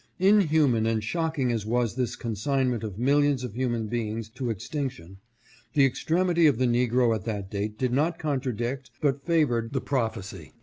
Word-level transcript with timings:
"Inhuman 0.29 0.87
and 0.87 1.03
shocking 1.03 1.51
as 1.51 1.63
was 1.63 1.93
this 1.93 2.15
consignment 2.15 2.83
of 2.83 2.97
millions 2.97 3.43
of 3.43 3.53
human 3.53 3.85
beings 3.85 4.29
to 4.29 4.49
extinction, 4.49 5.17
the 5.75 5.85
extremity 5.85 6.47
of 6.47 6.57
the 6.57 6.65
negro 6.65 7.13
at 7.13 7.25
that 7.25 7.51
date 7.51 7.77
did 7.77 7.93
not 7.93 8.17
contradict, 8.17 8.89
but 8.99 9.23
favored, 9.23 9.73
the 9.73 9.81
prophecy. 9.81 10.53